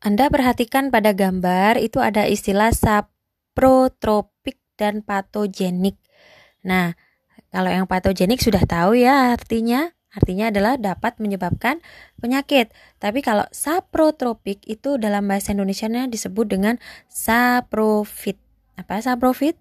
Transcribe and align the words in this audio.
Anda 0.00 0.32
perhatikan 0.32 0.88
pada 0.88 1.12
gambar 1.12 1.76
itu 1.76 2.00
ada 2.00 2.24
istilah 2.24 2.72
saprotropik 2.72 4.56
dan 4.80 5.04
patogenik. 5.04 6.00
Nah, 6.64 6.96
kalau 7.52 7.68
yang 7.68 7.84
patogenik 7.84 8.40
sudah 8.40 8.64
tahu 8.64 8.96
ya 8.96 9.36
artinya. 9.36 9.92
Artinya 10.10 10.50
adalah 10.50 10.74
dapat 10.74 11.22
menyebabkan 11.22 11.78
penyakit. 12.18 12.74
Tapi 12.98 13.22
kalau 13.22 13.46
saprotropik 13.54 14.58
itu 14.66 14.98
dalam 14.98 15.22
bahasa 15.28 15.54
Indonesia 15.54 15.86
disebut 15.86 16.50
dengan 16.50 16.82
saprofit. 17.06 18.40
Apa 18.74 18.98
saprofit? 19.04 19.54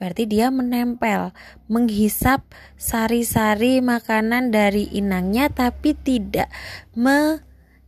Berarti 0.00 0.26
dia 0.26 0.50
menempel, 0.50 1.30
menghisap 1.70 2.42
sari-sari 2.74 3.78
makanan 3.78 4.50
dari 4.50 4.90
inangnya 4.90 5.46
tapi 5.46 5.94
tidak 5.94 6.50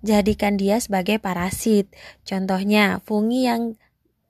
menjadikan 0.07 0.55
dia 0.55 0.79
sebagai 0.79 1.19
parasit. 1.19 1.91
Contohnya, 2.23 3.03
fungi 3.03 3.51
yang 3.51 3.75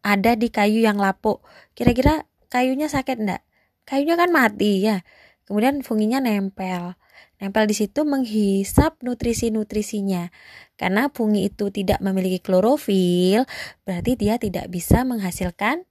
ada 0.01 0.33
di 0.33 0.49
kayu 0.49 0.81
yang 0.81 0.97
lapuk. 0.97 1.45
Kira-kira 1.77 2.25
kayunya 2.49 2.89
sakit 2.89 3.21
enggak? 3.21 3.45
Kayunya 3.85 4.17
kan 4.17 4.33
mati 4.33 4.81
ya. 4.81 5.05
Kemudian 5.45 5.85
funginya 5.85 6.25
nempel. 6.25 6.97
Nempel 7.37 7.69
di 7.69 7.77
situ 7.77 8.09
menghisap 8.09 9.05
nutrisi-nutrisinya. 9.05 10.33
Karena 10.81 11.13
fungi 11.13 11.53
itu 11.53 11.69
tidak 11.69 12.01
memiliki 12.01 12.41
klorofil, 12.41 13.45
berarti 13.85 14.17
dia 14.17 14.41
tidak 14.41 14.73
bisa 14.73 15.05
menghasilkan 15.05 15.85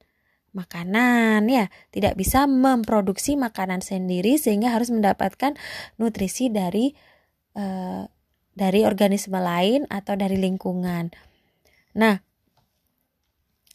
makanan 0.56 1.46
ya, 1.52 1.70
tidak 1.92 2.18
bisa 2.18 2.48
memproduksi 2.50 3.38
makanan 3.38 3.86
sendiri 3.86 4.40
sehingga 4.40 4.72
harus 4.72 4.90
mendapatkan 4.90 5.54
nutrisi 6.00 6.48
dari 6.48 6.96
uh, 7.60 8.08
dari 8.56 8.88
organisme 8.88 9.38
lain 9.38 9.84
atau 9.92 10.16
dari 10.16 10.40
lingkungan. 10.40 11.12
Nah, 11.94 12.24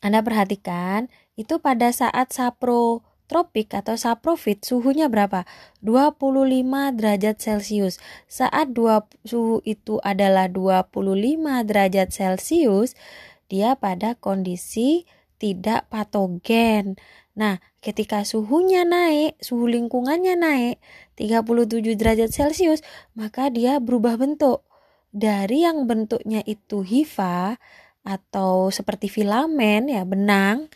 Anda 0.01 0.25
perhatikan 0.25 1.13
itu 1.37 1.61
pada 1.61 1.93
saat 1.93 2.33
sapro 2.33 3.05
tropik 3.31 3.71
atau 3.79 3.95
saprofit 3.95 4.59
suhunya 4.67 5.07
berapa? 5.07 5.47
25 5.87 6.91
derajat 6.99 7.39
Celcius. 7.39 8.03
Saat 8.27 8.75
dua, 8.75 9.07
suhu 9.23 9.63
itu 9.63 10.03
adalah 10.03 10.51
25 10.51 11.63
derajat 11.63 12.11
Celcius, 12.11 12.99
dia 13.47 13.79
pada 13.79 14.19
kondisi 14.19 15.07
tidak 15.39 15.87
patogen. 15.89 16.99
Nah, 17.39 17.63
ketika 17.79 18.27
suhunya 18.27 18.83
naik, 18.83 19.39
suhu 19.39 19.71
lingkungannya 19.71 20.35
naik 20.35 20.77
37 21.15 21.95
derajat 21.95 22.35
Celcius, 22.35 22.83
maka 23.15 23.47
dia 23.49 23.79
berubah 23.79 24.19
bentuk. 24.19 24.67
Dari 25.11 25.67
yang 25.67 25.91
bentuknya 25.91 26.41
itu 26.47 26.87
hifa 26.87 27.59
atau 28.07 28.71
seperti 28.71 29.11
filamen 29.11 29.91
ya, 29.91 30.07
benang, 30.07 30.71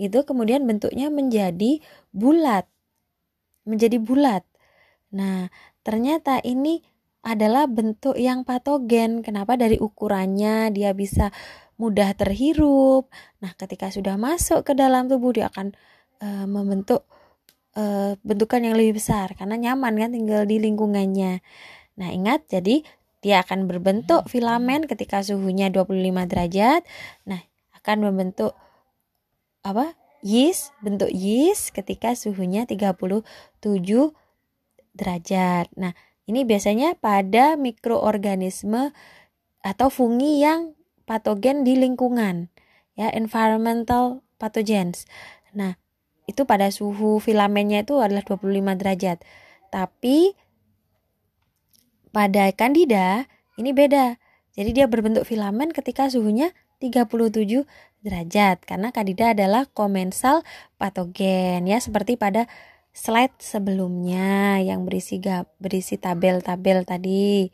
gitu 0.00 0.22
kemudian 0.24 0.64
bentuknya 0.64 1.10
menjadi 1.10 1.82
bulat. 2.14 2.64
Menjadi 3.66 3.98
bulat. 3.98 4.46
Nah, 5.10 5.50
ternyata 5.82 6.38
ini 6.46 6.80
adalah 7.20 7.68
bentuk 7.68 8.16
yang 8.16 8.46
patogen. 8.46 9.20
Kenapa 9.20 9.58
dari 9.58 9.76
ukurannya 9.76 10.72
dia 10.72 10.96
bisa 10.96 11.28
mudah 11.80 12.12
terhirup. 12.12 13.08
Nah, 13.40 13.56
ketika 13.56 13.88
sudah 13.88 14.20
masuk 14.20 14.68
ke 14.68 14.72
dalam 14.76 15.08
tubuh 15.08 15.32
dia 15.32 15.48
akan 15.48 15.72
uh, 16.20 16.44
membentuk 16.44 17.08
uh, 17.76 18.12
bentukan 18.20 18.60
yang 18.60 18.76
lebih 18.76 19.00
besar 19.00 19.32
karena 19.32 19.56
nyaman 19.56 19.96
kan 19.96 20.10
tinggal 20.12 20.42
di 20.44 20.60
lingkungannya. 20.60 21.40
Nah, 21.96 22.08
ingat 22.12 22.48
jadi 22.52 22.84
dia 23.20 23.44
akan 23.44 23.68
berbentuk 23.68 24.28
filamen 24.28 24.88
ketika 24.88 25.20
suhunya 25.20 25.68
25 25.68 26.26
derajat. 26.28 26.82
Nah, 27.28 27.40
akan 27.76 27.96
membentuk 28.08 28.56
apa? 29.64 29.96
yeast, 30.20 30.76
bentuk 30.84 31.08
yeast 31.08 31.72
ketika 31.72 32.12
suhunya 32.12 32.68
37 32.68 33.24
derajat. 34.92 35.72
Nah, 35.76 35.96
ini 36.28 36.44
biasanya 36.44 36.96
pada 36.96 37.56
mikroorganisme 37.56 38.92
atau 39.64 39.88
fungi 39.88 40.40
yang 40.44 40.76
patogen 41.04 41.66
di 41.66 41.76
lingkungan 41.76 42.52
ya 42.96 43.08
environmental 43.12 44.20
pathogens. 44.36 45.08
Nah, 45.56 45.76
itu 46.28 46.46
pada 46.46 46.70
suhu 46.70 47.18
filamennya 47.18 47.82
itu 47.82 47.98
adalah 47.98 48.22
25 48.22 48.78
derajat. 48.78 49.18
Tapi 49.72 50.36
pada 52.10 52.50
kandida 52.54 53.26
ini 53.58 53.74
beda. 53.74 54.18
Jadi 54.54 54.70
dia 54.74 54.86
berbentuk 54.90 55.26
filamen 55.26 55.70
ketika 55.70 56.10
suhunya 56.10 56.50
37 56.82 57.66
derajat 58.00 58.64
karena 58.64 58.88
kandida 58.90 59.36
adalah 59.36 59.68
komensal 59.70 60.42
patogen 60.80 61.68
ya 61.68 61.78
seperti 61.78 62.16
pada 62.16 62.48
slide 62.90 63.36
sebelumnya 63.38 64.58
yang 64.58 64.82
berisi 64.88 65.20
berisi 65.60 66.00
tabel-tabel 66.00 66.82
tadi. 66.88 67.52